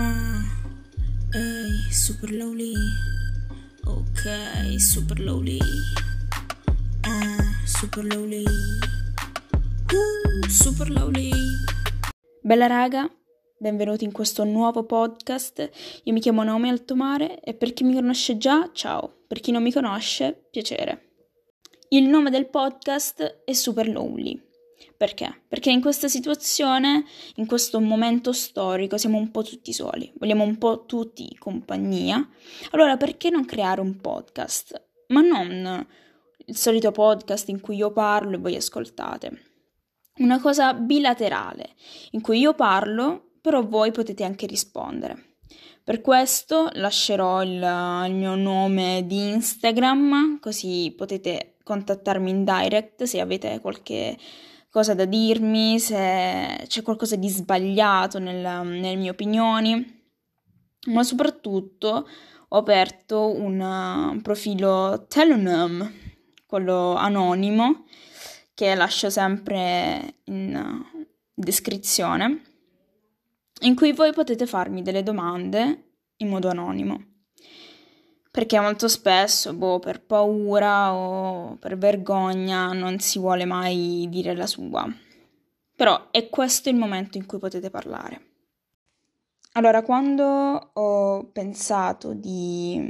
[0.00, 0.44] Ah,
[1.34, 2.72] ehi, super lowly.
[3.84, 5.58] Ok, super lowly.
[7.02, 8.44] Ah, super lowly.
[9.92, 11.32] Uh, super lowly.
[12.40, 13.10] Bella raga,
[13.58, 15.68] benvenuti in questo nuovo podcast.
[16.04, 19.24] Io mi chiamo Naomi Altomare e per chi mi conosce già, ciao.
[19.26, 21.14] Per chi non mi conosce, piacere.
[21.88, 24.47] Il nome del podcast è Super Lonely.
[24.96, 25.42] Perché?
[25.46, 27.04] Perché in questa situazione,
[27.36, 32.28] in questo momento storico, siamo un po' tutti soli, vogliamo un po' tutti compagnia.
[32.70, 34.86] Allora, perché non creare un podcast?
[35.08, 35.86] Ma non
[36.48, 39.42] il solito podcast in cui io parlo e voi ascoltate.
[40.16, 41.74] Una cosa bilaterale,
[42.12, 45.36] in cui io parlo, però voi potete anche rispondere.
[45.84, 53.20] Per questo lascerò il, il mio nome di Instagram, così potete contattarmi in direct se
[53.20, 54.16] avete qualche
[54.70, 60.06] cosa da dirmi, se c'è qualcosa di sbagliato nel, nelle mie opinioni,
[60.86, 62.08] ma soprattutto
[62.48, 65.90] ho aperto un, profilo Telegram,
[66.46, 67.84] quello anonimo,
[68.54, 70.84] che lascio sempre in
[71.34, 72.42] descrizione,
[73.60, 77.07] in cui voi potete farmi delle domande in modo anonimo
[78.38, 84.46] perché molto spesso, boh, per paura o per vergogna non si vuole mai dire la
[84.46, 84.86] sua.
[85.74, 88.26] Però è questo il momento in cui potete parlare.
[89.54, 92.88] Allora, quando ho pensato di,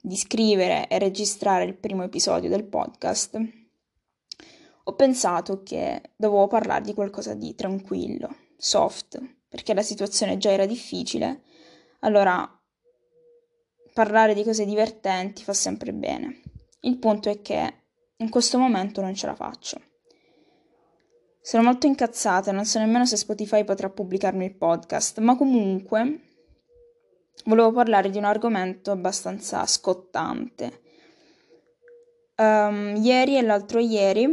[0.00, 3.38] di scrivere e registrare il primo episodio del podcast,
[4.84, 10.64] ho pensato che dovevo parlare di qualcosa di tranquillo, soft, perché la situazione già era
[10.64, 11.42] difficile.
[12.00, 12.57] Allora
[13.98, 16.40] parlare di cose divertenti fa sempre bene.
[16.82, 17.74] Il punto è che
[18.18, 19.80] in questo momento non ce la faccio.
[21.40, 26.20] Sono molto incazzata non so nemmeno se Spotify potrà pubblicarmi il podcast, ma comunque
[27.46, 30.80] volevo parlare di un argomento abbastanza scottante.
[32.36, 34.32] Um, ieri e l'altro ieri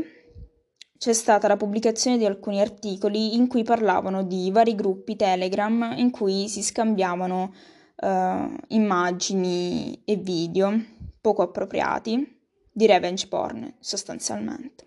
[0.96, 6.12] c'è stata la pubblicazione di alcuni articoli in cui parlavano di vari gruppi Telegram in
[6.12, 10.80] cui si scambiavano uh, immagini e video
[11.22, 12.42] poco appropriati
[12.72, 14.86] di revenge porn sostanzialmente.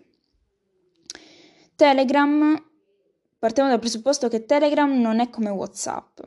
[1.75, 2.61] Telegram,
[3.39, 6.19] partiamo dal presupposto che Telegram non è come WhatsApp.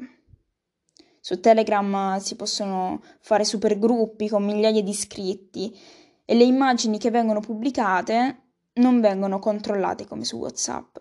[1.20, 5.78] Su Telegram si possono fare supergruppi con migliaia di iscritti
[6.24, 8.40] e le immagini che vengono pubblicate
[8.74, 10.96] non vengono controllate come su WhatsApp.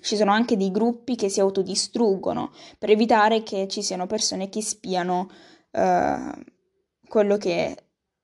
[0.00, 4.62] Ci sono anche dei gruppi che si autodistruggono per evitare che ci siano persone che
[4.62, 5.28] spiano
[5.70, 6.32] eh,
[7.06, 7.76] quello che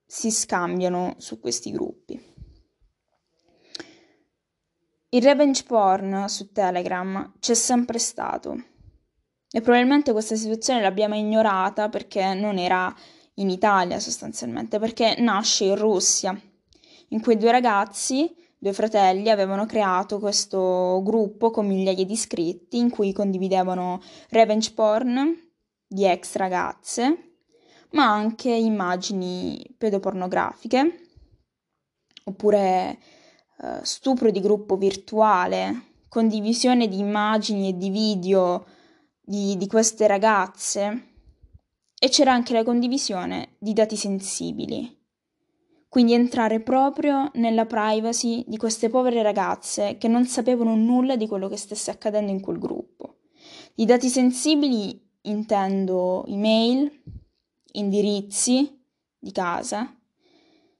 [0.05, 2.33] si scambiano su questi gruppi.
[5.09, 8.55] Il revenge porn su Telegram c'è sempre stato
[9.49, 12.93] e probabilmente questa situazione l'abbiamo ignorata perché non era
[13.35, 16.37] in Italia sostanzialmente, perché nasce in Russia,
[17.09, 18.33] in cui due ragazzi
[18.65, 25.39] due fratelli avevano creato questo gruppo con migliaia di iscritti in cui condividevano revenge porn
[25.85, 27.35] di ex ragazze,
[27.91, 31.09] ma anche immagini pedopornografiche,
[32.23, 32.97] oppure
[33.61, 38.65] eh, stupro di gruppo virtuale, condivisione di immagini e di video
[39.21, 41.09] di, di queste ragazze
[41.99, 45.04] e c'era anche la condivisione di dati sensibili
[45.95, 51.47] quindi entrare proprio nella privacy di queste povere ragazze che non sapevano nulla di quello
[51.47, 53.19] che stesse accadendo in quel gruppo.
[53.73, 57.01] Di dati sensibili intendo email,
[57.71, 58.77] indirizzi
[59.17, 59.97] di casa,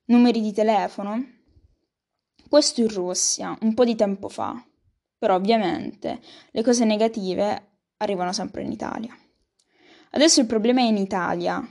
[0.08, 1.26] numeri di telefono.
[2.50, 4.62] Questo in Russia, un po' di tempo fa,
[5.18, 6.20] però ovviamente
[6.52, 9.18] le cose negative arrivano sempre in Italia.
[10.10, 11.66] Adesso il problema è in Italia,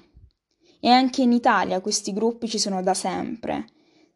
[0.84, 3.64] e anche in Italia questi gruppi ci sono da sempre.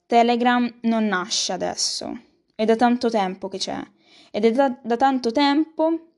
[0.04, 2.14] Telegram non nasce adesso,
[2.54, 3.82] è da tanto tempo che c'è.
[4.30, 6.10] Ed è da, da tanto tempo.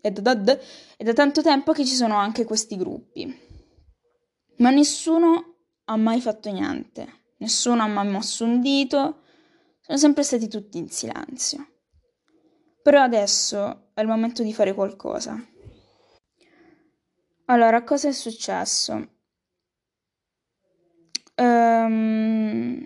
[0.00, 0.58] È da, da,
[0.96, 3.38] è da tanto tempo che ci sono anche questi gruppi.
[4.56, 7.34] Ma nessuno ha mai fatto niente.
[7.36, 9.24] Nessuno ha mai mosso un dito.
[9.82, 11.68] Sono sempre stati tutti in silenzio.
[12.82, 15.38] Però adesso è il momento di fare qualcosa.
[17.44, 19.16] Allora, cosa è successo?
[21.40, 22.84] Um,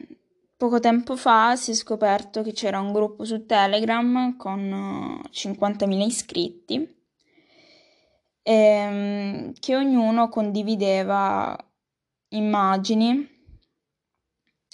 [0.57, 6.05] poco tempo fa si è scoperto che c'era un gruppo su Telegram con 50.000 eh,
[6.05, 7.01] iscritti
[8.43, 11.57] ehm, che ognuno condivideva
[12.29, 13.29] immagini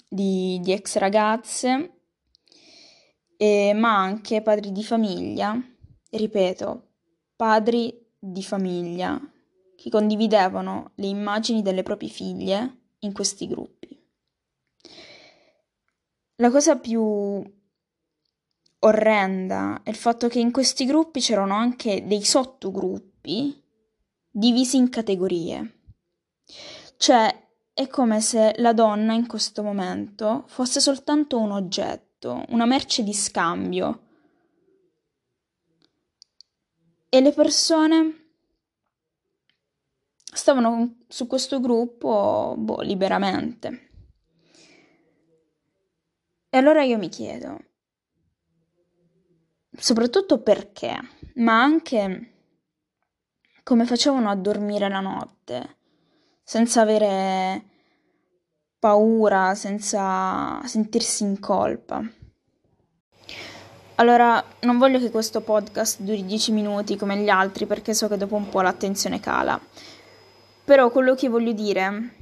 [0.07, 2.01] di, di ex ragazze,
[3.37, 5.57] eh, ma anche padri di famiglia,
[6.09, 6.87] ripeto,
[7.35, 9.19] padri di famiglia,
[9.75, 13.97] che condividevano le immagini delle proprie figlie in questi gruppi.
[16.35, 17.43] La cosa più
[18.79, 23.61] orrenda è il fatto che in questi gruppi c'erano anche dei sottogruppi
[24.29, 25.81] divisi in categorie.
[26.97, 33.03] Cioè, è come se la donna in questo momento fosse soltanto un oggetto, una merce
[33.03, 34.07] di scambio.
[37.09, 38.18] E le persone
[40.31, 43.89] stavano su questo gruppo boh, liberamente.
[46.49, 47.59] E allora io mi chiedo,
[49.77, 50.97] soprattutto perché,
[51.35, 52.33] ma anche
[53.63, 55.77] come facevano a dormire la notte,
[56.41, 57.63] senza avere
[58.79, 62.01] paura, senza sentirsi in colpa.
[63.95, 68.17] Allora, non voglio che questo podcast duri 10 minuti come gli altri perché so che
[68.17, 69.59] dopo un po' l'attenzione cala.
[70.69, 72.13] Però quello che voglio dire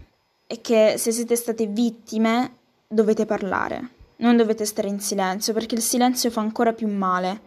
[0.48, 2.52] è che se siete state vittime
[2.88, 3.90] dovete parlare,
[4.20, 7.42] non dovete stare in silenzio perché il silenzio fa ancora più male.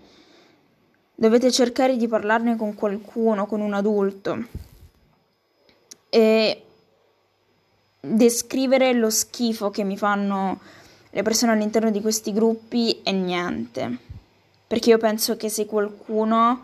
[1.15, 4.45] Dovete cercare di parlarne con qualcuno, con un adulto
[6.11, 6.65] e
[7.99, 10.61] descrivere lo schifo che mi fanno
[11.09, 13.97] le persone all'interno di questi gruppi è niente.
[14.67, 16.63] Perché io penso che se qualcuno,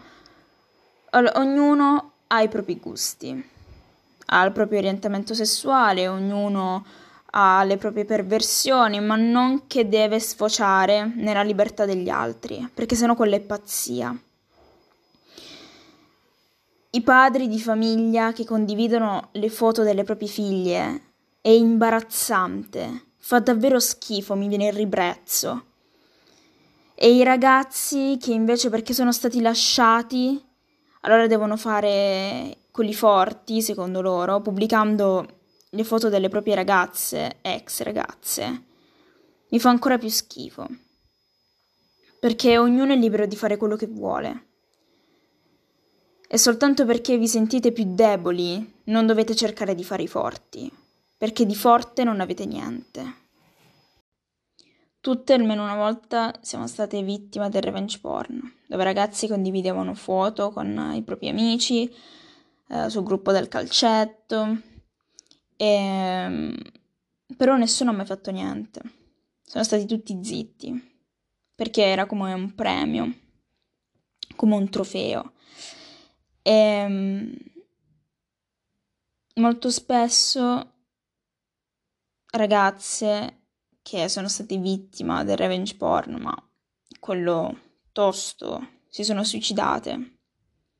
[1.11, 3.55] ognuno ha i propri gusti
[4.26, 6.84] ha il proprio orientamento sessuale, ognuno
[7.38, 13.14] ha le proprie perversioni, ma non che deve sfociare nella libertà degli altri, perché sennò
[13.14, 14.17] quella è pazzia.
[16.90, 21.02] I padri di famiglia che condividono le foto delle proprie figlie
[21.43, 25.64] è imbarazzante, fa davvero schifo, mi viene il ribrezzo.
[26.94, 30.43] E i ragazzi che invece perché sono stati lasciati,
[31.02, 35.38] allora devono fare quelli forti, secondo loro, pubblicando
[35.70, 38.64] le foto delle proprie ragazze, ex ragazze,
[39.49, 40.69] mi fa ancora più schifo.
[42.20, 44.49] Perché ognuno è libero di fare quello che vuole.
[46.28, 50.70] E soltanto perché vi sentite più deboli non dovete cercare di fare i forti,
[51.17, 53.25] perché di forte non avete niente.
[55.00, 58.38] Tutte almeno una volta siamo state vittime del revenge porn,
[58.69, 61.90] dove ragazzi condividevano foto con i propri amici,
[62.68, 64.60] eh, sul gruppo del calcetto,
[65.56, 66.54] e, ehm,
[67.36, 68.80] però nessuno ha mai fatto niente.
[69.42, 70.94] Sono stati tutti zitti,
[71.54, 73.14] perché era come un premio,
[74.34, 75.32] come un trofeo.
[76.42, 77.36] E, ehm,
[79.34, 80.72] molto spesso
[82.32, 83.42] ragazze
[83.82, 86.34] che sono state vittime del revenge porn, ma
[86.98, 87.60] quello
[87.92, 90.15] tosto, si sono suicidate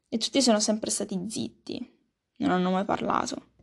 [0.09, 1.95] e tutti sono sempre stati zitti,
[2.37, 3.55] non hanno mai parlato.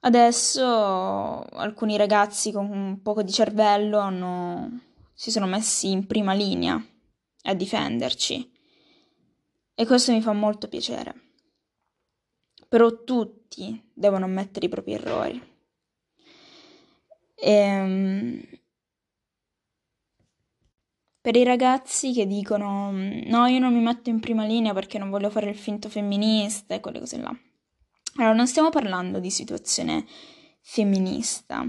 [0.00, 4.80] Adesso alcuni ragazzi con un poco di cervello hanno,
[5.14, 6.82] si sono messi in prima linea
[7.46, 8.52] a difenderci
[9.74, 11.14] e questo mi fa molto piacere.
[12.68, 15.52] Però tutti devono ammettere i propri errori.
[17.34, 18.42] E, ehm,
[21.24, 25.08] per i ragazzi che dicono no, io non mi metto in prima linea perché non
[25.08, 27.34] voglio fare il finto femminista e quelle cose là.
[28.16, 30.04] Allora, non stiamo parlando di situazione
[30.60, 31.64] femminista,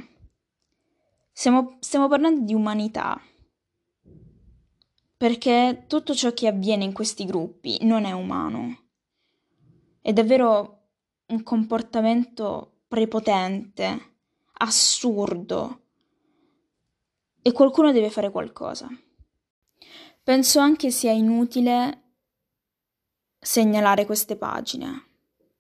[1.31, 3.17] stiamo, stiamo parlando di umanità.
[5.15, 8.87] Perché tutto ciò che avviene in questi gruppi non è umano.
[10.01, 10.89] È davvero
[11.27, 14.15] un comportamento prepotente,
[14.51, 15.83] assurdo.
[17.41, 18.89] E qualcuno deve fare qualcosa.
[20.25, 22.13] Penso anche sia inutile
[23.39, 25.03] segnalare queste pagine,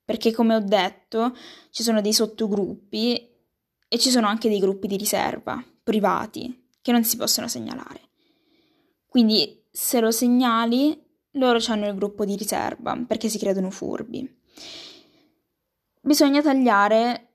[0.03, 1.37] perché come ho detto
[1.69, 3.15] ci sono dei sottogruppi
[3.87, 8.09] e ci sono anche dei gruppi di riserva, privati, che non si possono segnalare.
[9.05, 10.99] Quindi se lo segnali,
[11.33, 14.27] loro hanno il gruppo di riserva, perché si credono furbi.
[16.01, 17.33] Bisogna tagliare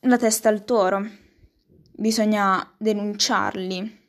[0.00, 1.08] la testa al toro,
[1.90, 4.02] bisogna denunciarli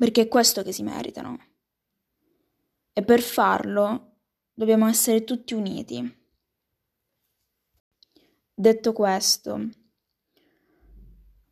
[0.00, 1.38] perché è questo che si meritano.
[2.94, 4.20] E per farlo
[4.54, 6.18] dobbiamo essere tutti uniti.
[8.54, 9.68] Detto questo,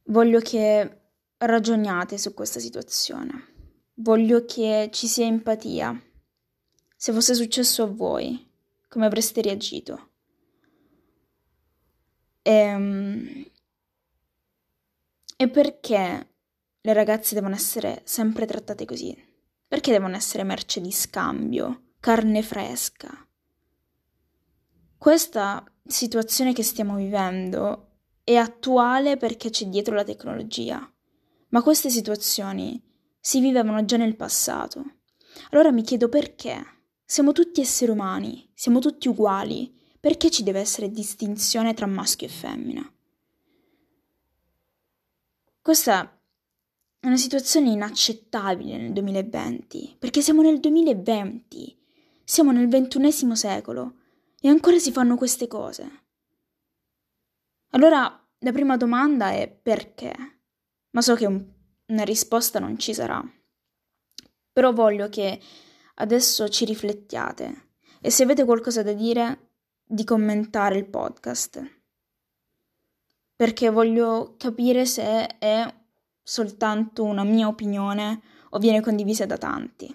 [0.04, 1.00] voglio che
[1.36, 3.82] ragioniate su questa situazione.
[3.96, 6.02] Voglio che ci sia empatia.
[6.96, 8.50] Se fosse successo a voi,
[8.88, 10.12] come avreste reagito?
[12.40, 13.50] E, ehm,
[15.36, 16.27] e perché
[16.88, 19.14] le ragazze devono essere sempre trattate così?
[19.66, 23.28] Perché devono essere merce di scambio, carne fresca?
[24.96, 27.90] Questa situazione che stiamo vivendo
[28.24, 30.90] è attuale perché c'è dietro la tecnologia,
[31.50, 32.82] ma queste situazioni
[33.20, 35.00] si vivevano già nel passato.
[35.50, 36.64] Allora mi chiedo perché.
[37.04, 42.30] Siamo tutti esseri umani, siamo tutti uguali, perché ci deve essere distinzione tra maschio e
[42.30, 42.92] femmina?
[45.60, 46.17] Questa
[47.00, 51.76] è una situazione inaccettabile nel 2020, perché siamo nel 2020,
[52.24, 53.94] siamo nel ventunesimo secolo
[54.40, 56.06] e ancora si fanno queste cose.
[57.70, 60.14] Allora, la prima domanda è perché?
[60.90, 61.44] Ma so che un,
[61.86, 63.22] una risposta non ci sarà.
[64.52, 65.40] Però voglio che
[65.96, 67.68] adesso ci riflettiate
[68.00, 69.50] e se avete qualcosa da dire,
[69.84, 71.76] di commentare il podcast.
[73.34, 75.74] Perché voglio capire se è
[76.28, 78.20] soltanto una mia opinione
[78.50, 79.88] o viene condivisa da tanti.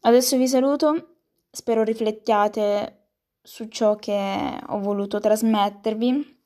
[0.00, 1.16] Adesso vi saluto,
[1.50, 3.10] spero riflettiate
[3.42, 6.40] su ciò che ho voluto trasmettervi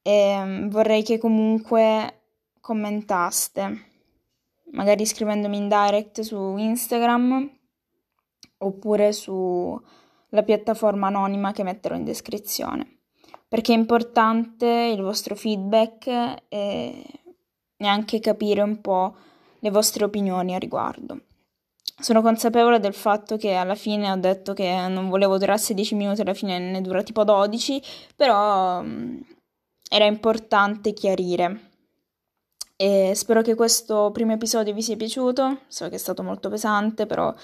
[0.00, 2.22] e mm, vorrei che comunque
[2.58, 3.84] commentaste,
[4.72, 7.50] magari scrivendomi in direct su Instagram
[8.58, 13.00] oppure sulla piattaforma anonima che metterò in descrizione,
[13.46, 16.06] perché è importante il vostro feedback
[16.48, 17.20] e
[17.78, 19.14] neanche capire un po'
[19.60, 21.20] le vostre opinioni a riguardo.
[21.98, 26.20] Sono consapevole del fatto che alla fine ho detto che non volevo durasse 10 minuti,
[26.20, 27.82] alla fine ne dura tipo 12,
[28.14, 29.18] però um,
[29.88, 31.70] era importante chiarire.
[32.76, 37.06] E spero che questo primo episodio vi sia piaciuto, so che è stato molto pesante,
[37.06, 37.34] però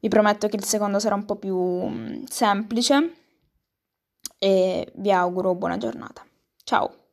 [0.00, 3.12] vi prometto che il secondo sarà un po' più um, semplice
[4.38, 6.24] e vi auguro buona giornata.
[6.64, 7.05] Ciao!